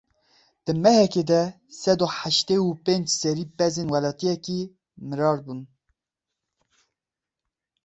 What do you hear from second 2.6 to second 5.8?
û pênc serî pezên welatiyekî mirar bûn.